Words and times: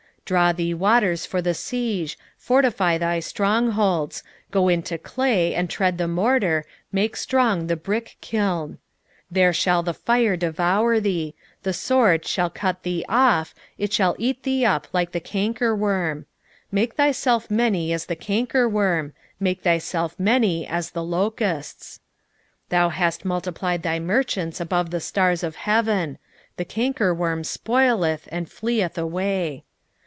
3:14 0.21 0.27
Draw 0.37 0.51
thee 0.53 0.73
waters 0.73 1.25
for 1.25 1.41
the 1.41 1.53
siege, 1.53 2.17
fortify 2.37 2.97
thy 2.97 3.19
strong 3.19 3.71
holds: 3.71 4.23
go 4.49 4.69
into 4.69 4.97
clay, 4.97 5.53
and 5.53 5.69
tread 5.69 5.97
the 5.97 6.07
morter, 6.07 6.63
make 6.89 7.17
strong 7.17 7.67
the 7.67 7.75
brickkiln. 7.75 8.69
3:15 8.69 8.77
There 9.29 9.51
shall 9.51 9.83
the 9.83 9.93
fire 9.93 10.37
devour 10.37 11.01
thee; 11.01 11.35
the 11.63 11.73
sword 11.73 12.25
shall 12.25 12.49
cut 12.49 12.83
thee 12.83 13.03
off, 13.09 13.53
it 13.77 13.91
shall 13.91 14.15
eat 14.17 14.43
thee 14.43 14.63
up 14.63 14.87
like 14.93 15.11
the 15.11 15.19
cankerworm: 15.19 16.23
make 16.71 16.93
thyself 16.95 17.51
many 17.51 17.91
as 17.91 18.05
the 18.05 18.15
cankerworm, 18.15 19.11
make 19.37 19.63
thyself 19.63 20.17
many 20.17 20.65
as 20.65 20.91
the 20.91 21.03
locusts. 21.03 21.99
3:16 22.69 22.69
Thou 22.69 22.87
hast 22.89 23.25
multiplied 23.25 23.83
thy 23.83 23.99
merchants 23.99 24.61
above 24.61 24.91
the 24.91 25.01
stars 25.01 25.43
of 25.43 25.57
heaven: 25.57 26.17
the 26.55 26.63
cankerworm 26.63 27.43
spoileth, 27.43 28.29
and 28.31 28.49
fleeth 28.49 28.97
away. 28.97 29.65